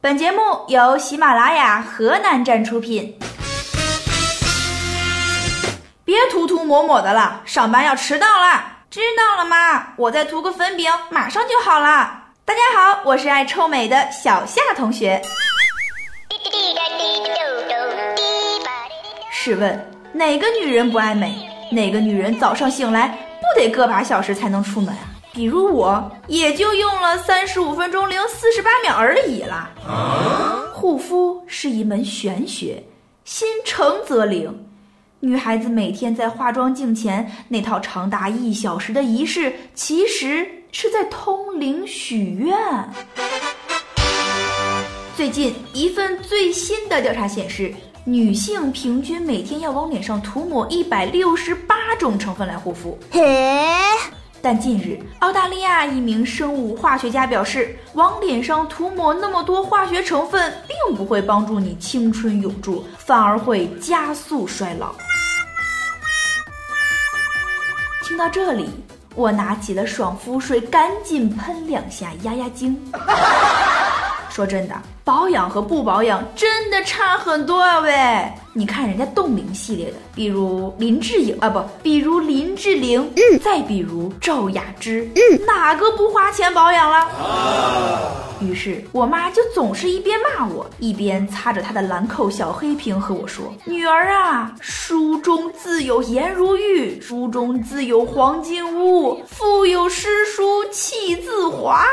[0.00, 3.18] 本节目由喜马拉雅河南站出品。
[6.04, 8.62] 别涂涂抹抹的了，上班要迟到了。
[8.88, 9.88] 知道了吗？
[9.96, 12.12] 我再涂个粉饼，马上就好了。
[12.44, 15.20] 大家好，我是爱臭美的小夏同学。
[19.32, 21.36] 试问哪个女人不爱美？
[21.72, 23.08] 哪个女人早上醒来
[23.40, 25.17] 不得个把小时才能出门啊？
[25.38, 29.70] 比如我，也就用了三十五分钟零四十八秒而已啦。
[30.74, 32.82] 护肤是一门玄学，
[33.24, 34.66] 心诚则灵。
[35.20, 42.52] 女孩子每天在化妆镜前那套长达一小时的仪式，其实是在通灵许愿。
[45.16, 52.98] 最近一份最新的调查显示，女性平均每天要往脸上涂抹一百六十八种成分来护肤。
[53.12, 53.22] 嘿，
[54.40, 64.92] 但近日，澳大利亚一名生物化学家表示，往脸上涂抹那么多化学成分，并不会帮助你青春永驻，反而会加速衰老。
[68.04, 68.70] 听到这里，
[69.14, 72.76] 我拿起了爽肤水，赶紧喷两下压压惊。
[74.38, 77.80] 说真的，保养和不保养真的差很多啊！
[77.80, 88.28] 喂，你看人家冻龄系列的，比如林志颖啊，不，比如林志玲，嗯，再比如赵雅芝，嗯，哪个不花钱保养了？
[88.40, 101.84] 于是我妈就总是一边骂我，一边擦着她的兰蔻小黑瓶和我说：“女儿啊，书中自有颜如玉，书中自有黄金屋，腹有诗书气自华。”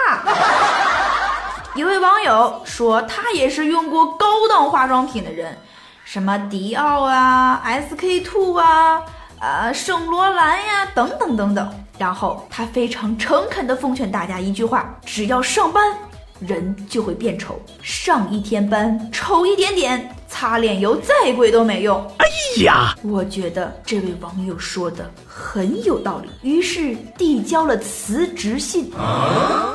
[1.76, 5.58] 一位网友说，他也是用过高档化妆品的人，
[6.06, 9.04] 什么迪奥啊、SK two 啊、
[9.42, 11.70] 呃圣罗兰呀等等等等。
[11.98, 15.94] 然后他非常诚恳地奉劝大家一句话：只要上班。
[16.40, 22.00] 人就会变丑，上一天班丑一点点，擦脸油再贵都没用。
[22.18, 22.26] 哎
[22.64, 28.92] 呀，我觉得这位网友说的很有道理，于是递交了辞职信。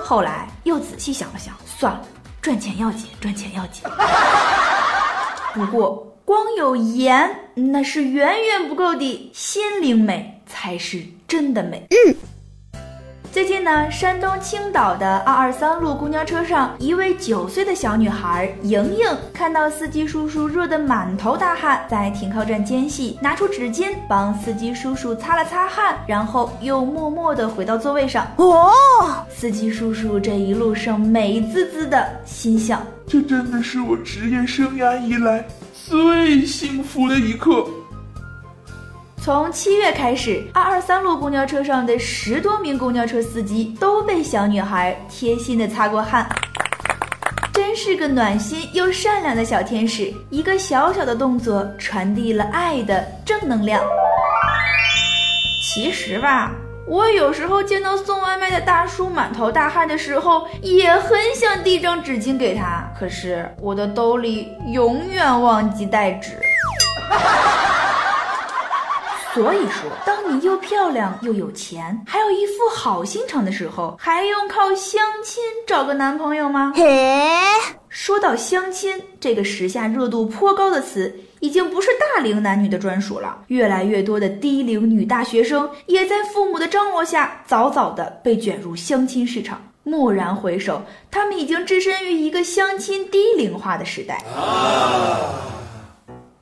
[0.04, 2.02] 后来又仔细想了想，算了，
[2.42, 3.82] 赚钱要紧，赚钱要紧。
[5.54, 11.86] 不过光有颜那是远远不够的，心灵美才是真的美。
[11.90, 12.14] 嗯。
[13.32, 28.26] 最近呢，山东青岛的二二三路公交车上，一位九岁的小女孩莹莹看到司机叔叔热得满头大汗，在停靠站间隙拿出纸巾帮司机叔叔擦了擦汗，然后又默默地回到座位上。
[28.36, 28.72] 哦，
[29.30, 37.64] 司机叔叔这一路上美滋滋的，心想：这真的是我职业生涯以来最幸福的一刻。
[39.22, 46.26] 从七月开始，二二三路公交车上的十多名公交车司机都被小女孩贴心的擦过汗，
[47.52, 50.10] 真是个暖心又善良的小天使。
[50.30, 53.84] 一个小小的动作，传递了爱的正能量。
[55.62, 56.52] 其实吧，
[56.86, 66.38] 我有时候见到送外卖的大叔满头大汗的时候，也很想递张纸巾给他，可是我的兜里永远忘记带纸。
[69.32, 76.72] 所以说，当你又漂亮又有钱，还有一副好心肠的时候，还用靠相亲找个男朋友吗？
[76.74, 76.84] 嘿，
[77.88, 83.38] 说到相亲这个时下热度颇高的词，已经不是大龄男女的专属了。
[83.46, 89.62] 越来越多的低龄女大学生也在父母的张罗下，早早的被卷入相亲市场。
[89.84, 94.22] 蓦然回首，他们已经置身于一个相亲低龄化的时代。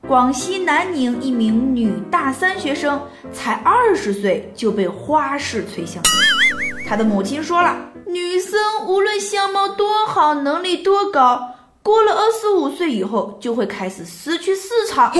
[0.09, 2.99] 广西南宁一名女大三学生
[3.31, 7.77] 才二十岁就被花式催相亲，她的母亲说了，
[8.07, 11.39] 女生无论相貌多好，能力多高，
[11.83, 15.11] 过了二十五岁以后就会开始失去市场。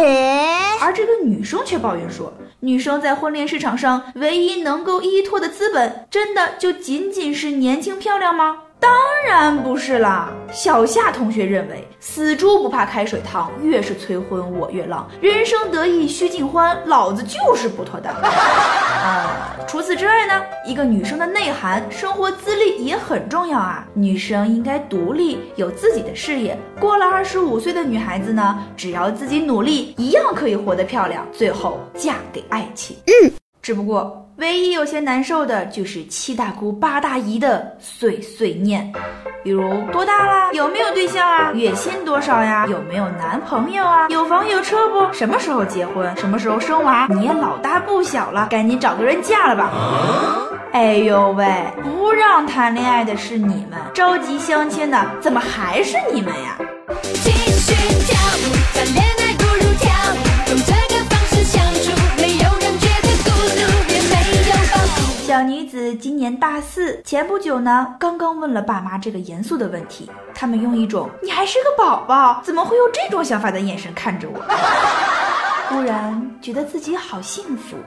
[0.82, 8.58] 而这个女生却抱怨说，女生在婚恋市场上唯一能够依托的资本，真的就仅仅是年轻漂亮吗？
[8.80, 8.92] 当
[9.26, 18.14] 然不是啦，小夏同学认为，死猪不怕开水烫，越是催婚我越浪，人生得意须尽欢，老子就是不脱单。
[18.24, 23.86] 啊，除此之外呢，一个女生的内涵、生活资历也很重要啊。
[23.94, 26.58] 女生应该独立，有自己的事业。
[26.80, 32.98] 过了二十五岁的女孩子呢，只要自己努力，一样可以活得漂亮，最后嫁给爱情。
[33.06, 33.32] 嗯，
[33.70, 34.26] 只不过。
[34.38, 38.92] 唯一有些难受的就是七大姑八大姨的碎碎念，
[39.44, 40.52] 比如多大了？
[40.54, 41.52] 有没有对象啊？
[41.54, 42.66] 月薪多少呀？
[42.68, 44.08] 有没有男朋友啊？
[44.10, 45.14] 有房有车不？
[45.14, 46.18] 什么时候结婚？
[46.18, 47.06] 什么时候生娃？
[47.12, 49.70] 你也老大不小了，赶紧找个人嫁了吧。
[50.72, 51.46] 哎呦喂，
[51.84, 56.58] 不让谈恋爱的是你们，着急相亲的怎么还是你们呀？
[57.24, 57.76] 继续
[58.08, 59.19] 跳舞，
[65.40, 74.38] 小女子今年大四，前不久呢，刚刚问了爸妈这个严肃的问题，他们用一种“你还是个宝宝，怎么会有这种想法”的眼神看着我，
[75.74, 77.78] 忽然觉得自己好幸福。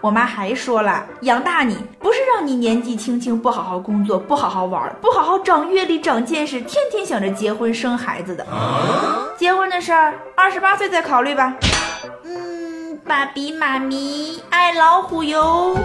[0.00, 8.44] 我妈还说了，养大你不是让你年纪轻轻不好好工作、不好好玩、不好好长阅历、长见识，天天想着结婚生孩子的。
[9.38, 11.54] 结婚的事儿，二十八岁再考虑吧。
[12.24, 15.76] 嗯，爸比妈咪爱老虎哟。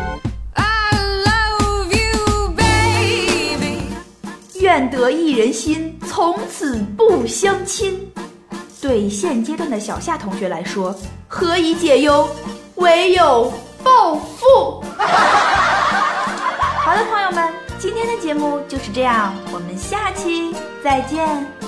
[5.06, 8.12] 得一人心，从此不相亲。
[8.82, 10.96] 对现阶段的小夏同学来说，
[11.28, 12.28] 何以解忧？
[12.76, 13.54] 唯有。
[13.84, 14.82] 暴富！
[14.98, 21.65] 好的，朋友们，今天的节目就是这样，我们下期再见。